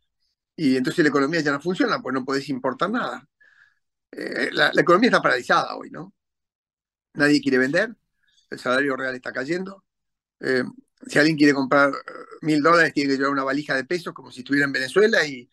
y 0.56 0.78
entonces 0.78 1.04
la 1.04 1.10
economía 1.10 1.42
ya 1.42 1.52
no 1.52 1.62
funciona, 1.62 2.02
pues 2.02 2.14
no 2.14 2.26
podés 2.26 2.50
importar 2.50 2.90
nada. 2.92 3.28
Eh, 4.12 4.50
la, 4.54 4.72
economía 4.78 5.10
está 5.10 5.22
paralizada 5.22 5.76
hoy, 5.76 5.92
¿no? 5.92 6.14
Nadie 7.14 7.42
quiere 7.42 7.58
vender, 7.60 7.96
el 8.50 8.60
salario 8.60 8.96
real 8.96 9.16
está 9.16 9.32
cayendo, 9.32 9.84
eh, 10.40 10.64
si 11.08 11.20
alguien 11.20 11.38
quiere 11.38 11.54
comprar 11.54 11.92
eh, 11.92 12.12
mil 12.42 12.62
dólares, 12.62 12.94
tiene 12.94 13.12
que 13.12 13.18
llevar 13.18 13.32
una 13.32 13.44
valija 13.44 13.76
de 13.76 13.86
pesos 13.86 14.14
como 14.14 14.32
si 14.32 14.42
estuviera 14.42 14.66
en 14.66 14.74
Venezuela 14.74 15.26
y, 15.26 15.50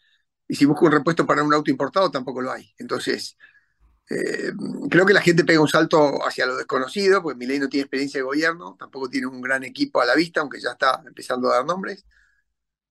y 0.49 0.54
si 0.54 0.64
busca 0.64 0.87
un 0.87 0.92
repuesto 0.92 1.26
para 1.26 1.42
un 1.42 1.54
auto 1.54 1.71
importado, 1.71 2.11
tampoco 2.11 2.42
lo 2.42 2.52
hay. 2.52 2.73
Entonces, 2.78 3.37
eh, 4.11 4.52
creo 4.90 5.07
que 5.07 5.12
la 5.14 5.23
gente 5.23 5.45
pega 5.45 5.61
un 5.61 5.69
salto 5.69 6.26
hacia 6.26 6.47
lo 6.47 6.57
desconocido, 6.57 7.23
porque 7.23 7.38
Milei 7.38 7.59
no 7.61 7.69
tiene 7.69 7.83
experiencia 7.85 8.19
de 8.19 8.25
gobierno, 8.25 8.76
tampoco 8.78 9.09
tiene 9.09 9.28
un 9.28 9.40
gran 9.40 9.64
equipo 9.64 10.00
a 10.00 10.07
la 10.07 10.14
vista, 10.16 10.40
aunque 10.40 10.61
ya 10.61 10.73
está 10.73 11.02
empezando 11.07 11.50
a 11.50 11.57
dar 11.57 11.66
nombres, 11.66 12.04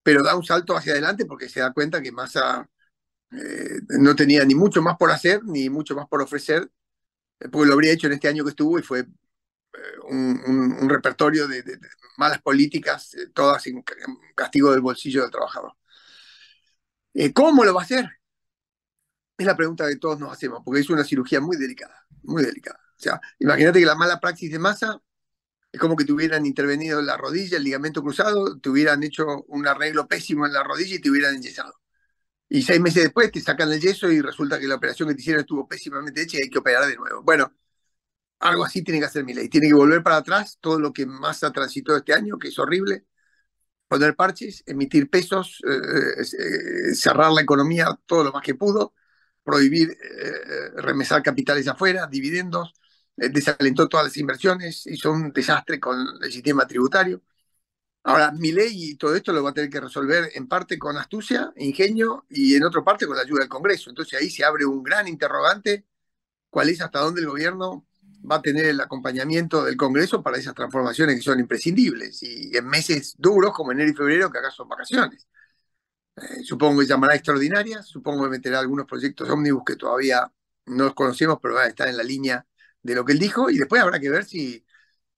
pero 0.04 0.24
da 0.24 0.36
un 0.36 0.46
salto 0.46 0.76
hacia 0.78 0.94
adelante 0.94 1.26
porque 1.26 1.50
se 1.50 1.60
da 1.62 1.74
cuenta 1.74 2.02
que 2.02 2.12
Massa 2.12 2.70
eh, 3.32 3.82
no 4.00 4.16
tenía 4.16 4.46
ni 4.46 4.56
mucho 4.56 4.82
más 4.82 4.98
por 4.98 5.12
hacer, 5.12 5.44
ni 5.46 5.70
mucho 5.70 5.96
más 5.96 6.08
por 6.08 6.22
ofrecer, 6.22 6.70
porque 7.52 7.68
lo 7.68 7.74
habría 7.74 7.94
hecho 7.94 8.08
en 8.08 8.14
este 8.14 8.28
año 8.30 8.44
que 8.44 8.52
estuvo 8.52 8.80
y 8.80 8.84
fue 8.84 9.06
un, 10.04 10.90
repertorio 10.90 11.48
de, 11.48 11.64
malas 12.18 12.42
políticas, 12.42 13.14
eh, 13.16 13.28
todas 13.34 13.66
en 13.68 13.84
castigo 14.36 14.72
del 14.72 14.82
bolsillo 14.82 15.22
del 15.22 15.32
trabajador. 15.32 15.74
Eh, 17.14 17.34
¿Cómo 17.34 17.64
lo 17.64 17.74
va 17.74 17.82
a 17.82 17.84
hacer? 17.84 18.10
Es 19.38 19.46
la 19.46 19.56
pregunta 19.56 19.88
que 19.88 19.96
todos 19.96 20.20
nos 20.20 20.32
hacemos, 20.32 20.62
porque 20.66 20.82
es 20.82 20.90
una 20.90 21.04
cirugía 21.04 21.40
muy 21.40 21.58
delicada, 21.58 22.06
muy 22.24 22.44
delicada. 22.44 22.80
O 22.98 23.02
sea, 23.02 23.22
imagínate 23.40 23.80
que 23.80 23.86
la 23.86 23.96
mala 23.96 24.20
praxis 24.20 24.52
de 24.52 24.60
masa 24.60 25.02
es 25.72 25.80
como 25.80 25.96
que 25.96 26.06
te 26.06 26.12
hubieran 26.14 26.46
intervenido 26.46 27.00
en 27.00 27.06
la 27.06 27.18
rodilla, 27.18 27.58
el 27.58 27.64
ligamento 27.64 28.02
cruzado, 28.04 28.60
te 28.60 28.70
hubieran 28.70 29.04
hecho 29.04 29.44
un 29.48 29.68
arreglo 29.68 30.08
pésimo 30.08 30.46
en 30.46 30.54
la 30.54 30.64
rodilla 30.64 30.96
y 30.96 31.00
te 31.00 31.10
hubieran 31.10 31.36
enyesado. 31.36 31.74
Y 32.50 32.64
seis 32.64 32.82
meses 32.82 33.04
después 33.04 33.32
te 33.32 33.42
sacan 33.42 33.72
el 33.72 33.80
yeso 33.80 34.12
y 34.12 34.22
resulta 34.22 34.60
que 34.60 34.68
la 34.68 34.76
operación 34.76 35.10
que 35.10 35.16
te 35.16 35.22
hicieron 35.22 35.42
estuvo 35.42 35.68
pésimamente 35.68 36.24
hecha 36.24 36.38
y 36.40 36.44
hay 36.44 36.50
que 36.50 36.60
operar 36.60 36.88
de 36.88 36.96
nuevo. 36.98 37.22
Bueno, 37.24 37.54
algo 38.40 38.64
así 38.66 38.84
tiene 38.84 39.00
que 39.00 39.06
hacer 39.08 39.24
mi 39.26 39.34
ley. 39.34 39.50
Tiene 39.50 39.68
que 39.68 39.74
volver 39.74 40.04
para 40.04 40.18
atrás 40.18 40.58
todo 40.62 40.80
lo 40.80 40.94
que 40.94 41.06
más 41.06 41.44
ha 41.44 41.52
transitado 41.52 41.98
este 41.98 42.14
año, 42.14 42.38
que 42.40 42.50
es 42.50 42.60
horrible. 42.60 43.06
Poner 43.88 44.16
parches, 44.16 44.64
emitir 44.68 45.10
pesos, 45.10 45.62
eh, 45.68 46.22
eh, 46.22 46.96
cerrar 46.96 47.32
la 47.32 47.42
economía 47.42 47.88
todo 48.06 48.24
lo 48.24 48.32
más 48.32 48.44
que 48.44 48.56
pudo, 48.56 48.94
prohibir 49.44 49.92
eh, 49.92 50.72
remesar 50.82 51.24
capitales 51.24 51.68
afuera, 51.68 52.08
dividendos, 52.08 52.74
desalentó 53.16 53.90
todas 53.90 54.06
las 54.08 54.18
inversiones, 54.18 54.88
hizo 54.88 55.12
un 55.12 55.32
desastre 55.34 55.80
con 55.80 55.98
el 56.22 56.32
sistema 56.32 56.68
tributario. 56.68 57.22
Ahora, 58.04 58.32
mi 58.32 58.52
ley 58.52 58.92
y 58.92 58.96
todo 58.98 59.16
esto 59.16 59.34
lo 59.34 59.44
va 59.44 59.52
a 59.52 59.54
tener 59.54 59.70
que 59.70 59.82
resolver 59.82 60.32
en 60.34 60.48
parte 60.48 60.80
con 60.80 60.98
astucia, 60.98 61.52
ingenio 61.58 62.26
y 62.30 62.56
en 62.56 62.64
otra 62.64 62.84
parte 62.84 63.06
con 63.08 63.16
la 63.18 63.24
ayuda 63.24 63.42
del 63.42 63.50
Congreso. 63.50 63.90
Entonces 63.90 64.20
ahí 64.20 64.30
se 64.30 64.46
abre 64.46 64.66
un 64.66 64.84
gran 64.84 65.08
interrogante, 65.08 65.86
cuál 66.50 66.70
es 66.70 66.82
hasta 66.82 67.00
dónde 67.00 67.22
el 67.22 67.28
gobierno 67.28 67.89
va 68.30 68.38
a 68.38 68.42
tener 68.42 68.66
el 68.66 68.80
acompañamiento 68.82 69.64
del 69.64 69.78
Congreso 69.78 70.22
para 70.24 70.38
esas 70.38 70.54
transformaciones 70.56 71.16
que 71.16 71.22
son 71.22 71.40
imprescindibles. 71.40 72.22
Y 72.24 72.56
en 72.56 72.68
meses 72.68 73.16
duros 73.18 73.54
como 73.54 73.72
enero 73.72 73.90
y 73.92 73.94
febrero, 73.94 74.32
que 74.32 74.40
acá 74.40 74.52
son 74.52 74.68
vacaciones. 74.70 75.28
Eh, 76.18 76.44
supongo 76.44 76.82
que 76.82 76.88
llamará 76.88 77.16
extraordinarias, 77.16 77.88
supongo 77.88 78.24
que 78.26 78.30
meterá 78.32 78.60
algunos 78.60 78.86
proyectos 78.86 79.30
ómnibus 79.30 79.64
que 79.66 79.76
todavía 79.76 80.32
no 80.66 80.94
conocemos, 80.94 81.40
pero 81.42 81.56
van 81.56 81.66
a 81.66 81.70
estar 81.70 81.88
en 81.88 81.98
la 81.98 82.04
línea 82.04 82.46
de 82.82 82.96
lo 82.96 83.06
que 83.06 83.14
él 83.14 83.20
dijo. 83.20 83.50
Y 83.50 83.58
después 83.58 83.82
habrá 83.82 84.00
que 84.00 84.10
ver 84.10 84.26
si, 84.26 84.66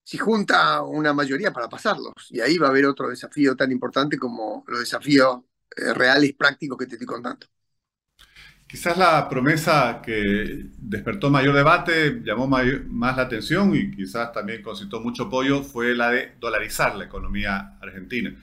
si 0.03 0.17
junta 0.17 0.83
una 0.83 1.13
mayoría 1.13 1.51
para 1.53 1.69
pasarlos. 1.69 2.13
Y 2.29 2.41
ahí 2.41 2.57
va 2.57 2.67
a 2.67 2.69
haber 2.71 2.85
otro 2.85 3.09
desafío 3.09 3.55
tan 3.55 3.71
importante 3.71 4.17
como 4.17 4.63
los 4.67 4.79
desafíos 4.81 5.41
eh, 5.77 5.93
reales, 5.93 6.33
prácticos 6.35 6.77
que 6.77 6.87
te 6.87 6.95
estoy 6.95 7.07
contando. 7.07 7.47
Quizás 8.71 8.97
la 8.97 9.27
promesa 9.27 10.01
que 10.01 10.67
despertó 10.77 11.29
mayor 11.29 11.53
debate, 11.53 12.21
llamó 12.23 12.47
más 12.47 13.17
la 13.17 13.23
atención 13.23 13.75
y 13.75 13.91
quizás 13.91 14.31
también 14.31 14.61
concitó 14.61 15.01
mucho 15.01 15.23
apoyo 15.23 15.61
fue 15.61 15.93
la 15.93 16.09
de 16.09 16.35
dolarizar 16.39 16.95
la 16.95 17.03
economía 17.03 17.77
argentina. 17.81 18.33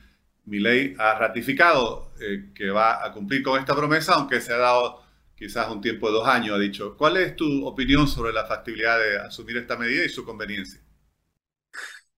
Milei 0.45 0.95
ha 0.99 1.19
ratificado 1.19 2.13
eh, 2.21 2.51
que 2.55 2.69
va 2.69 3.03
a 3.07 3.11
cumplir 3.11 3.43
con 3.43 3.59
esta 3.59 3.75
promesa, 3.75 4.17
aunque 4.17 4.43
se 4.43 4.53
ha 4.53 4.59
dado 4.59 5.03
quizás 5.35 5.71
un 5.71 5.81
tiempo 5.81 6.09
de 6.09 6.19
dos 6.19 6.29
años, 6.29 6.57
ha 6.57 6.59
dicho. 6.59 6.95
¿Cuál 6.95 7.17
es 7.17 7.35
tu 7.35 7.67
opinión 7.67 8.07
sobre 8.07 8.35
la 8.35 8.45
factibilidad 8.45 8.99
de 8.99 9.19
asumir 9.21 9.57
esta 9.57 9.79
medida 9.79 10.05
y 10.05 10.11
su 10.11 10.27
conveniencia? 10.27 10.79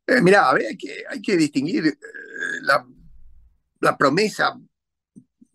Eh, 0.09 0.21
mira, 0.21 0.51
hay 0.51 0.77
que, 0.77 1.05
hay 1.09 1.23
que 1.23 1.37
distinguir 1.37 1.87
eh, 1.87 1.97
la 3.79 3.97
promesa 3.97 4.59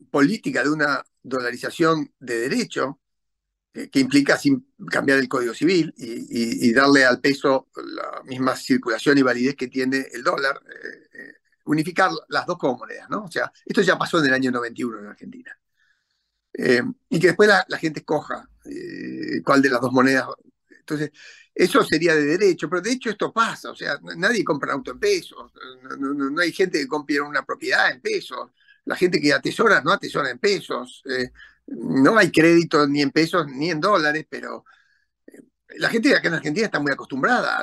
política 0.09 0.63
de 0.63 0.69
una 0.69 1.03
dolarización 1.25 2.13
de 2.19 2.37
derecho, 2.37 2.99
eh, 3.73 3.89
que 3.89 3.99
implica 3.99 4.37
sin 4.37 4.73
cambiar 4.89 5.19
el 5.19 5.27
Código 5.27 5.53
Civil 5.53 5.93
y, 5.97 6.71
darle 6.71 7.03
al 7.03 7.19
peso 7.19 7.67
la 7.75 8.21
misma 8.23 8.55
circulación 8.55 9.17
y 9.17 9.21
validez 9.21 9.55
que 9.55 9.67
tiene 9.67 10.07
el 10.13 10.23
dólar, 10.23 10.61
eh, 10.65 11.09
eh, 11.13 11.33
unificar 11.65 12.11
las 12.29 12.45
dos 12.45 12.57
como 12.57 12.77
monedas, 12.77 13.09
¿no? 13.09 13.23
O 13.23 13.31
sea, 13.31 13.51
esto 13.65 13.81
ya 13.81 13.97
pasó 13.97 14.19
en 14.19 14.27
el 14.27 14.33
año 14.33 14.51
91 14.51 14.99
en 14.99 15.05
Argentina. 15.07 15.57
y 17.09 17.19
que 17.19 17.27
después 17.27 17.49
la, 17.49 17.77
gente 17.77 17.99
escoja 17.99 18.47
cuál 19.43 19.61
de 19.61 19.69
las 19.69 19.81
dos 19.81 19.91
monedas. 19.91 20.27
Entonces, 20.79 21.11
eso 21.53 21.83
sería 21.83 22.15
de 22.15 22.25
derecho, 22.25 22.69
pero 22.69 22.81
de 22.81 22.91
hecho 22.91 23.09
esto 23.09 23.33
pasa, 23.33 23.71
o 23.71 23.75
sea, 23.75 23.99
nadie 24.15 24.43
compra 24.43 24.73
un 24.73 24.79
auto 24.79 24.91
en 24.91 24.99
pesos, 24.99 25.51
no, 25.99 26.13
no 26.13 26.41
hay 26.41 26.51
gente 26.53 26.79
que 26.79 26.87
compre 26.87 27.19
una 27.19 27.45
propiedad 27.45 27.91
en 27.91 28.01
pesos, 28.01 28.51
la 28.85 28.95
gente 28.95 29.19
que 29.19 29.33
atesora 29.33 29.81
no 29.81 29.91
atesora 29.91 30.29
en 30.29 30.39
pesos, 30.39 31.03
eh, 31.05 31.31
no 31.67 32.17
hay 32.17 32.31
crédito 32.31 32.87
ni 32.87 33.01
en 33.01 33.11
pesos 33.11 33.47
ni 33.47 33.71
en 33.71 33.81
dólares, 33.81 34.25
pero 34.29 34.65
eh, 35.27 35.41
la 35.77 35.89
gente 35.89 36.15
acá 36.15 36.27
en 36.29 36.35
Argentina 36.35 36.65
está 36.65 36.79
muy 36.79 36.91
acostumbrada 36.91 37.59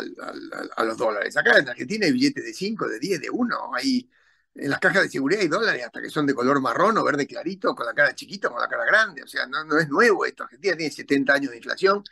a, 0.77 0.85
los 0.85 0.97
dólares. 0.99 1.37
Acá 1.37 1.59
en 1.59 1.69
Argentina 1.69 2.07
hay 2.07 2.13
billetes 2.13 2.45
de 2.45 2.53
5, 2.53 2.89
de 2.89 2.99
10, 2.99 3.21
de 3.23 3.31
1, 3.31 3.57
hay 3.75 4.09
en 4.55 4.69
las 4.69 4.81
cajas 4.81 5.05
de 5.05 5.09
seguridad 5.09 5.41
hay 5.41 5.49
dólares 5.49 5.83
hasta 5.87 6.03
que 6.03 6.11
son 6.11 6.27
de 6.27 6.35
color 6.35 6.61
marrón 6.61 6.99
o 6.99 7.05
verde 7.05 7.27
clarito, 7.27 7.75
con 7.75 7.87
la 7.87 7.95
cara 7.95 8.15
chiquita, 8.15 8.51
con 8.51 8.61
la 8.61 8.69
cara 8.69 8.85
grande. 8.85 9.23
O 9.23 9.27
sea, 9.27 9.47
no 9.47 9.79
es 9.79 9.89
nuevo 9.89 10.27
esto. 10.27 10.45
Argentina 10.45 10.77
tiene 10.77 10.93
70 10.93 11.33
años 11.33 11.51
de 11.53 11.57
inflación. 11.57 12.05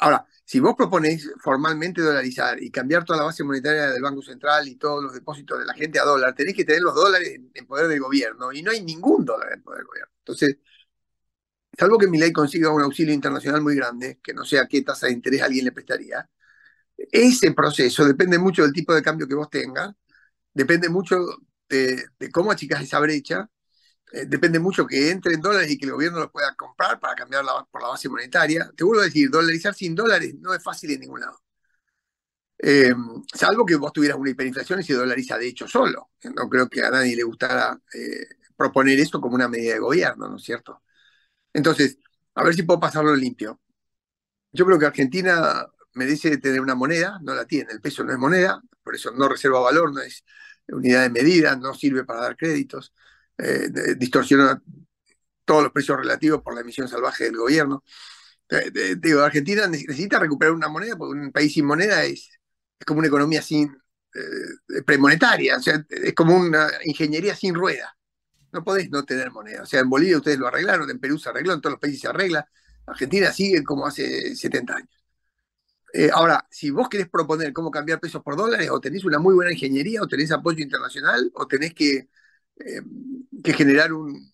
Ahora, 0.00 0.26
si 0.44 0.60
vos 0.60 0.74
proponés 0.76 1.30
formalmente 1.40 2.02
dolarizar 2.02 2.62
y 2.62 2.70
cambiar 2.70 3.04
toda 3.04 3.18
la 3.20 3.24
base 3.24 3.42
monetaria 3.44 3.88
del 3.90 4.02
Banco 4.02 4.22
Central 4.22 4.68
y 4.68 4.76
todos 4.76 5.02
los 5.02 5.14
depósitos 5.14 5.58
de 5.58 5.66
la 5.66 5.74
gente 5.74 5.98
a 5.98 6.04
dólar, 6.04 6.34
tenés 6.34 6.54
que 6.54 6.64
tener 6.64 6.82
los 6.82 6.94
dólares 6.94 7.40
en 7.54 7.66
poder 7.66 7.88
del 7.88 8.00
gobierno 8.00 8.52
y 8.52 8.62
no 8.62 8.70
hay 8.70 8.82
ningún 8.82 9.24
dólar 9.24 9.52
en 9.54 9.62
poder 9.62 9.78
del 9.78 9.86
gobierno. 9.86 10.12
Entonces, 10.20 10.56
salvo 11.78 11.98
que 11.98 12.06
mi 12.08 12.18
ley 12.18 12.32
consiga 12.32 12.70
un 12.70 12.82
auxilio 12.82 13.14
internacional 13.14 13.62
muy 13.62 13.74
grande, 13.76 14.18
que 14.22 14.34
no 14.34 14.44
sea 14.44 14.66
qué 14.66 14.82
tasa 14.82 15.06
de 15.06 15.12
interés 15.12 15.42
alguien 15.42 15.64
le 15.64 15.72
prestaría, 15.72 16.28
ese 16.96 17.52
proceso 17.52 18.04
depende 18.06 18.38
mucho 18.38 18.62
del 18.62 18.72
tipo 18.72 18.94
de 18.94 19.02
cambio 19.02 19.28
que 19.28 19.34
vos 19.34 19.50
tengas, 19.50 19.94
depende 20.54 20.88
mucho 20.88 21.16
de, 21.68 22.06
de 22.18 22.30
cómo 22.32 22.52
achicas 22.52 22.82
esa 22.82 23.00
brecha 23.00 23.50
eh, 24.12 24.24
depende 24.26 24.58
mucho 24.58 24.86
que 24.86 25.10
entre 25.10 25.34
en 25.34 25.40
dólares 25.40 25.70
y 25.70 25.78
que 25.78 25.86
el 25.86 25.92
gobierno 25.92 26.20
los 26.20 26.30
pueda 26.30 26.54
comprar 26.54 26.98
para 26.98 27.14
cambiar 27.14 27.44
por 27.70 27.82
la 27.82 27.88
base 27.88 28.08
monetaria. 28.08 28.70
Te 28.76 28.84
vuelvo 28.84 29.02
a 29.02 29.04
decir, 29.04 29.30
dolarizar 29.30 29.74
sin 29.74 29.94
dólares 29.94 30.34
no 30.40 30.54
es 30.54 30.62
fácil 30.62 30.90
en 30.92 31.00
ningún 31.00 31.20
lado. 31.20 31.38
Eh, 32.60 32.92
salvo 33.34 33.64
que 33.64 33.76
vos 33.76 33.92
tuvieras 33.92 34.18
una 34.18 34.30
hiperinflación 34.30 34.80
y 34.80 34.82
se 34.82 34.94
dolariza 34.94 35.38
de 35.38 35.48
hecho 35.48 35.68
solo. 35.68 36.10
No 36.34 36.48
creo 36.48 36.68
que 36.68 36.82
a 36.84 36.90
nadie 36.90 37.16
le 37.16 37.22
gustara 37.22 37.78
eh, 37.94 38.26
proponer 38.56 38.98
eso 38.98 39.20
como 39.20 39.34
una 39.34 39.48
medida 39.48 39.74
de 39.74 39.80
gobierno, 39.80 40.28
¿no 40.28 40.36
es 40.36 40.42
cierto? 40.42 40.82
Entonces, 41.52 41.98
a 42.34 42.44
ver 42.44 42.54
si 42.54 42.62
puedo 42.64 42.80
pasarlo 42.80 43.14
limpio. 43.14 43.60
Yo 44.52 44.66
creo 44.66 44.78
que 44.78 44.86
Argentina 44.86 45.66
merece 45.94 46.38
tener 46.38 46.60
una 46.60 46.74
moneda, 46.74 47.18
no 47.22 47.34
la 47.34 47.46
tiene, 47.46 47.72
el 47.72 47.80
peso 47.80 48.04
no 48.04 48.12
es 48.12 48.18
moneda, 48.18 48.62
por 48.82 48.94
eso 48.94 49.10
no 49.12 49.28
reserva 49.28 49.60
valor, 49.60 49.92
no 49.92 50.00
es 50.00 50.24
unidad 50.68 51.02
de 51.02 51.10
medida, 51.10 51.56
no 51.56 51.74
sirve 51.74 52.04
para 52.04 52.22
dar 52.22 52.36
créditos 52.36 52.92
eh, 53.38 53.94
distorsiona 53.96 54.62
todos 55.44 55.62
los 55.62 55.72
precios 55.72 55.98
relativos 55.98 56.42
por 56.42 56.54
la 56.54 56.60
emisión 56.60 56.88
salvaje 56.88 57.24
del 57.24 57.36
gobierno. 57.36 57.82
Eh, 58.50 58.96
digo, 58.98 59.22
Argentina 59.22 59.66
necesita 59.66 60.18
recuperar 60.18 60.54
una 60.54 60.68
moneda, 60.68 60.96
porque 60.96 61.18
un 61.18 61.32
país 61.32 61.52
sin 61.52 61.66
moneda 61.66 62.04
es, 62.04 62.30
como 62.86 63.00
una 63.00 63.08
economía 63.08 63.42
sin 63.42 63.76
eh, 64.14 64.82
premonetaria, 64.84 65.56
o 65.56 65.62
sea, 65.62 65.84
es 65.88 66.14
como 66.14 66.36
una 66.36 66.68
ingeniería 66.84 67.34
sin 67.34 67.54
rueda. 67.54 67.96
No 68.52 68.64
podés 68.64 68.90
no 68.90 69.04
tener 69.04 69.30
moneda. 69.30 69.62
O 69.62 69.66
sea, 69.66 69.80
en 69.80 69.90
Bolivia 69.90 70.16
ustedes 70.18 70.38
lo 70.38 70.48
arreglaron, 70.48 70.88
en 70.90 70.98
Perú 70.98 71.18
se 71.18 71.28
arregló, 71.28 71.52
en 71.54 71.60
todos 71.60 71.72
los 71.72 71.80
países 71.80 72.00
se 72.00 72.08
arregla. 72.08 72.48
Argentina 72.86 73.32
sigue 73.32 73.62
como 73.62 73.86
hace 73.86 74.34
70 74.34 74.76
años. 74.76 74.98
Eh, 75.92 76.10
ahora, 76.12 76.46
si 76.50 76.70
vos 76.70 76.88
querés 76.88 77.08
proponer 77.08 77.52
cómo 77.52 77.70
cambiar 77.70 78.00
pesos 78.00 78.22
por 78.22 78.36
dólares, 78.36 78.68
o 78.70 78.80
tenés 78.80 79.04
una 79.04 79.18
muy 79.18 79.34
buena 79.34 79.52
ingeniería, 79.52 80.02
o 80.02 80.06
tenés 80.06 80.30
apoyo 80.32 80.62
internacional, 80.62 81.30
o 81.34 81.46
tenés 81.46 81.74
que 81.74 82.08
eh, 82.64 82.82
que 83.42 83.52
generar 83.52 83.92
un, 83.92 84.32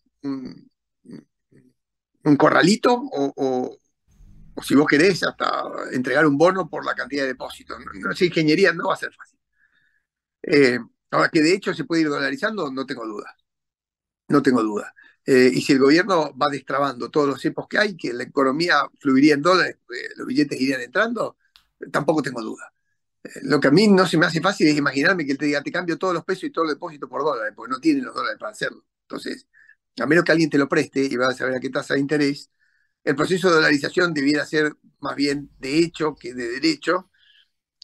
un, 2.22 2.36
corralito 2.36 3.00
o, 3.12 3.78
si 4.62 4.74
vos 4.74 4.86
querés, 4.86 5.22
hasta 5.24 5.64
entregar 5.92 6.26
un 6.26 6.38
bono 6.38 6.68
por 6.68 6.84
la 6.84 6.94
cantidad 6.94 7.22
de 7.22 7.28
depósitos. 7.28 7.78
No, 7.94 8.10
esa 8.10 8.24
ingeniería 8.24 8.72
no 8.72 8.88
va 8.88 8.94
a 8.94 8.98
ser 8.98 9.12
fácil. 9.12 9.38
Eh, 10.42 10.78
ahora 11.10 11.28
que 11.30 11.42
de 11.42 11.54
hecho 11.54 11.74
se 11.74 11.84
puede 11.84 12.02
ir 12.02 12.08
dolarizando, 12.08 12.70
no 12.70 12.86
tengo 12.86 13.06
duda. 13.06 13.36
No 14.28 14.42
tengo 14.42 14.62
duda. 14.62 14.94
Eh, 15.26 15.50
y 15.54 15.62
si 15.62 15.72
el 15.72 15.78
gobierno 15.78 16.36
va 16.36 16.48
destrabando 16.48 17.10
todos 17.10 17.28
los 17.28 17.40
tiempos 17.40 17.66
que 17.68 17.78
hay, 17.78 17.96
que 17.96 18.12
la 18.12 18.24
economía 18.24 18.82
fluiría 19.00 19.34
en 19.34 19.42
dólares, 19.42 19.78
los 20.16 20.26
billetes 20.26 20.60
irían 20.60 20.82
entrando, 20.82 21.36
tampoco 21.90 22.22
tengo 22.22 22.42
duda. 22.42 22.73
Lo 23.42 23.58
que 23.58 23.68
a 23.68 23.70
mí 23.70 23.88
no 23.88 24.06
se 24.06 24.18
me 24.18 24.26
hace 24.26 24.40
fácil 24.40 24.68
es 24.68 24.76
imaginarme 24.76 25.24
que 25.24 25.32
él 25.32 25.38
te 25.38 25.46
diga, 25.46 25.62
te 25.62 25.72
cambio 25.72 25.98
todos 25.98 26.12
los 26.12 26.24
pesos 26.24 26.44
y 26.44 26.50
todo 26.50 26.64
el 26.64 26.72
depósito 26.72 27.08
por 27.08 27.22
dólares, 27.22 27.54
porque 27.56 27.70
no 27.70 27.80
tienen 27.80 28.04
los 28.04 28.14
dólares 28.14 28.38
para 28.38 28.52
hacerlo. 28.52 28.84
Entonces, 29.02 29.46
a 29.98 30.06
menos 30.06 30.24
que 30.24 30.32
alguien 30.32 30.50
te 30.50 30.58
lo 30.58 30.68
preste 30.68 31.04
y 31.04 31.16
va 31.16 31.28
a 31.28 31.34
saber 31.34 31.54
a 31.56 31.60
qué 31.60 31.70
tasa 31.70 31.94
de 31.94 32.00
interés, 32.00 32.50
el 33.04 33.16
proceso 33.16 33.48
de 33.48 33.56
dolarización 33.56 34.14
debiera 34.14 34.44
ser 34.46 34.74
más 35.00 35.16
bien 35.16 35.50
de 35.58 35.78
hecho 35.78 36.16
que 36.16 36.34
de 36.34 36.48
derecho. 36.48 37.10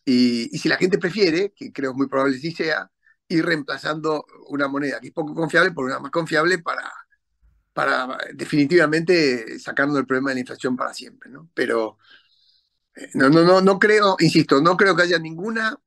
Y, 0.04 0.48
si 0.58 0.68
la 0.68 0.76
gente 0.76 0.98
prefiere, 0.98 1.52
que 1.54 1.72
creo 1.72 1.94
muy 1.94 2.08
probable 2.08 2.38
sí 2.38 2.52
sea, 2.52 2.90
ir 3.28 3.44
reemplazando 3.44 4.26
una 4.48 4.68
moneda 4.68 5.00
que 5.00 5.08
es 5.08 5.12
poco 5.14 5.34
confiable 5.34 5.72
por 5.72 5.84
una 5.84 6.00
más 6.00 6.10
confiable 6.10 6.58
para, 6.58 6.90
para 7.72 8.18
definitivamente 8.34 9.58
sacarnos 9.58 9.98
el 9.98 10.06
problema 10.06 10.30
de 10.30 10.36
la 10.36 10.40
inflación 10.40 10.76
para 10.76 10.94
siempre. 10.94 11.30
¿no? 11.30 11.50
Pero 11.54 11.98
no, 13.14 13.30
no, 13.30 13.42
no, 13.42 13.60
no 13.60 13.78
creo, 13.78 14.16
insisto, 14.18 14.60
no 14.60 14.76
creo 14.76 14.94
que 14.96 15.02
haya 15.02 15.18
ninguna 15.18 15.78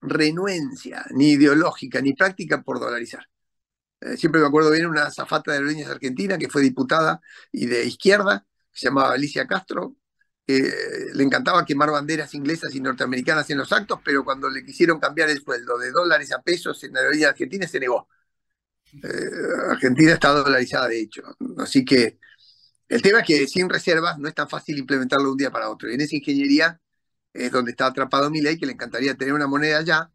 renuencia, 0.00 1.04
ni 1.10 1.32
ideológica, 1.32 2.00
ni 2.00 2.14
práctica 2.14 2.62
por 2.62 2.80
dolarizar. 2.80 3.26
Eh, 4.00 4.16
siempre 4.16 4.40
me 4.40 4.46
acuerdo 4.46 4.70
bien 4.70 4.86
una 4.86 5.10
zafata 5.10 5.52
de 5.52 5.58
aerolíneas 5.58 5.90
argentina 5.90 6.38
que 6.38 6.48
fue 6.48 6.62
diputada 6.62 7.20
y 7.52 7.66
de 7.66 7.84
izquierda, 7.86 8.46
se 8.72 8.88
llamaba 8.88 9.14
Alicia 9.14 9.46
Castro, 9.46 9.96
que 10.46 10.72
le 11.14 11.24
encantaba 11.24 11.64
quemar 11.64 11.90
banderas 11.90 12.34
inglesas 12.34 12.74
y 12.74 12.80
norteamericanas 12.80 13.50
en 13.50 13.58
los 13.58 13.72
actos, 13.72 14.00
pero 14.04 14.24
cuando 14.24 14.48
le 14.48 14.64
quisieron 14.64 15.00
cambiar 15.00 15.30
el 15.30 15.42
sueldo 15.42 15.78
de 15.78 15.90
dólares 15.90 16.32
a 16.32 16.42
pesos 16.42 16.82
en 16.84 16.92
la 16.92 17.00
aerolínea 17.00 17.30
argentina 17.30 17.66
se 17.66 17.80
negó. 17.80 18.08
Eh, 19.02 19.70
Argentina 19.70 20.12
está 20.12 20.30
dolarizada, 20.30 20.88
de 20.88 21.00
hecho. 21.00 21.22
Así 21.58 21.84
que 21.84 22.18
el 22.88 23.02
tema 23.02 23.20
es 23.20 23.26
que 23.26 23.46
sin 23.48 23.68
reservas 23.68 24.18
no 24.18 24.28
es 24.28 24.34
tan 24.34 24.48
fácil 24.48 24.78
implementarlo 24.78 25.26
de 25.26 25.30
un 25.32 25.36
día 25.38 25.50
para 25.50 25.70
otro. 25.70 25.90
Y 25.90 25.94
en 25.94 26.00
esa 26.00 26.16
ingeniería 26.16 26.80
es 27.32 27.50
donde 27.52 27.72
está 27.72 27.86
atrapado 27.86 28.30
mi 28.30 28.40
ley, 28.40 28.58
que 28.58 28.66
le 28.66 28.72
encantaría 28.72 29.14
tener 29.16 29.34
una 29.34 29.46
moneda 29.46 29.82
ya. 29.82 30.10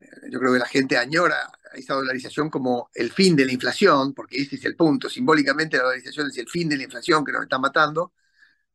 Eh, 0.00 0.06
yo 0.30 0.38
creo 0.40 0.52
que 0.52 0.58
la 0.58 0.66
gente 0.66 0.96
añora 0.98 1.50
esa 1.74 1.94
dolarización 1.94 2.50
como 2.50 2.90
el 2.94 3.12
fin 3.12 3.36
de 3.36 3.46
la 3.46 3.52
inflación, 3.52 4.14
porque 4.14 4.40
ese 4.42 4.56
es 4.56 4.64
el 4.64 4.76
punto. 4.76 5.08
Simbólicamente 5.10 5.76
la 5.78 5.84
dolarización 5.84 6.28
es 6.28 6.38
el 6.38 6.48
fin 6.48 6.68
de 6.68 6.76
la 6.76 6.84
inflación 6.84 7.24
que 7.24 7.32
nos 7.32 7.42
está 7.42 7.58
matando, 7.58 8.12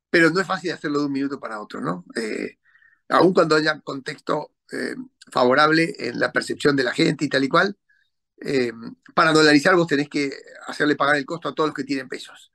pero 0.09 0.29
no 0.31 0.41
es 0.41 0.47
fácil 0.47 0.71
hacerlo 0.71 0.99
de 1.01 1.05
un 1.07 1.11
minuto 1.13 1.39
para 1.39 1.61
otro, 1.61 1.81
¿no? 1.81 2.05
Eh, 2.15 2.57
aun 3.09 3.33
cuando 3.33 3.55
haya 3.55 3.79
contexto 3.81 4.53
eh, 4.71 4.95
favorable 5.31 5.95
en 5.99 6.19
la 6.19 6.31
percepción 6.31 6.75
de 6.75 6.83
la 6.83 6.93
gente 6.93 7.25
y 7.25 7.29
tal 7.29 7.43
y 7.43 7.49
cual, 7.49 7.77
para 9.13 9.33
dolarizar 9.33 9.75
vos 9.75 9.87
tenés 9.87 10.09
que 10.09 10.31
hacerle 10.67 10.95
pagar 10.95 11.17
el 11.17 11.25
costo 11.25 11.49
a 11.49 11.55
todos 11.55 11.69
los 11.69 11.75
que 11.75 11.83
tienen 11.83 12.07
pesos. 12.07 12.51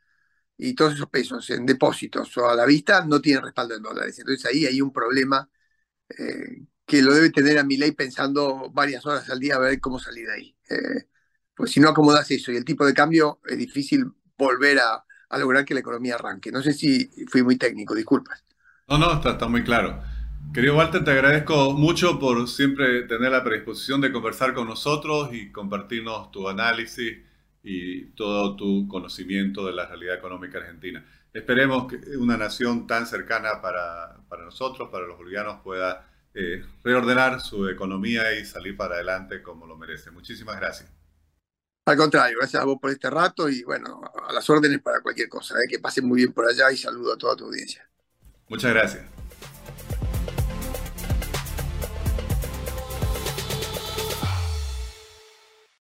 Y 0.56 0.75
todos 0.75 0.94
esos 0.94 1.08
pesos 1.08 1.49
en 1.50 1.66
depósitos 1.66 2.37
o 2.38 2.49
a 2.49 2.54
la 2.54 2.64
vista 2.64 3.04
no 3.04 3.20
tienen 3.20 3.42
respaldo 3.42 3.75
en 3.75 3.82
dólares. 3.82 4.18
Entonces 4.18 4.44
ahí 4.46 4.66
hay 4.66 4.80
un 4.80 4.92
problema 4.92 5.49
eh, 6.08 6.62
que 6.87 7.02
lo 7.02 7.14
debe 7.14 7.30
tener 7.30 7.58
a 7.58 7.64
mi 7.64 7.76
ley 7.76 7.92
pensando 7.92 8.70
varias 8.73 9.04
horas 9.06 9.28
al 9.30 9.40
día 9.40 9.56
a 9.56 9.58
ver 9.58 9.80
cómo 9.80 9.99
salir 9.99 10.26
de 10.26 10.34
ahí. 10.34 10.56
Eh, 10.70 11.08
pues 11.54 11.70
si 11.70 11.80
no 11.80 11.88
acomodas 11.88 12.30
eso 12.30 12.52
y 12.52 12.56
el 12.56 12.64
tipo 12.64 12.87
de 12.87 12.94
cambio, 12.94 13.40
es 13.46 13.58
difícil 13.58 14.06
volver 14.37 14.78
a, 14.80 15.04
lograr 15.38 15.64
que 15.64 15.75
la 15.75 15.80
economía 15.80 16.14
arranque. 16.14 16.52
No 16.52 16.62
sé 16.62 16.73
si 16.73 17.11
fui 17.28 17.42
muy 17.42 17.56
técnico, 17.56 17.94
disculpas. 17.94 18.44
No, 18.87 18.99
no, 18.99 19.14
está, 19.14 19.32
está 19.32 19.49
muy 19.49 19.64
claro. 19.64 20.00
Querido 20.52 20.76
Walter, 20.76 21.02
te 21.02 21.11
agradezco 21.11 21.73
mucho 21.73 22.20
por 22.20 22.46
siempre 22.49 23.02
tener 23.08 23.32
la 23.32 23.42
predisposición 23.42 24.00
de 24.00 24.12
conversar 24.12 24.54
con 24.54 24.68
nosotros 24.68 25.30
y 25.32 25.50
compartirnos 25.50 26.30
tu 26.30 26.49
análisis 26.49 27.18
y 27.64 28.04
todo 28.12 28.54
tu 28.54 28.87
conocimiento 28.87 29.66
de 29.66 29.73
la 29.73 29.87
realidad 29.87 30.16
económica 30.16 30.59
argentina. 30.59 31.04
Esperemos 31.33 31.90
que 31.90 31.97
una 32.16 32.37
nación 32.37 32.87
tan 32.87 33.06
cercana 33.06 33.61
para, 33.61 34.18
para 34.28 34.44
nosotros, 34.44 34.90
para 34.90 35.06
los 35.06 35.16
bolivianos, 35.16 35.62
pueda 35.64 36.06
eh, 36.35 36.62
reordenar 36.85 37.40
su 37.40 37.68
economía 37.68 38.38
y 38.38 38.44
salir 38.44 38.76
para 38.76 38.97
adelante 38.97 39.42
como 39.42 39.66
lo 39.66 39.76
merece. 39.76 40.11
Muchísimas 40.11 40.56
gracias. 40.56 40.92
Al 41.87 41.97
contrario, 41.97 42.38
gracias 42.38 42.62
a 42.62 42.64
vos 42.64 42.78
por 42.80 42.90
este 42.90 43.11
rato 43.11 43.49
y 43.49 43.62
bueno, 43.62 44.00
a 44.26 44.33
las 44.33 44.49
órdenes 44.49 44.80
para 44.80 45.00
cualquier 45.00 45.28
cosa. 45.28 45.54
¿eh? 45.56 45.68
Que 45.68 45.78
pasen 45.78 46.06
muy 46.06 46.18
bien 46.18 46.33
por 46.33 46.49
allá 46.49 46.71
y 46.71 46.76
saludo 46.76 47.14
a 47.14 47.18
toda 47.18 47.37
tu 47.37 47.44
audiencia. 47.44 47.88
Muchas 48.49 48.73
gracias. 48.73 49.13